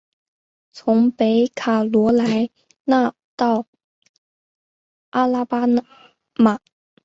[0.71, 2.49] 从北卡罗来
[2.85, 3.67] 纳到
[5.11, 6.59] 阿拉巴马。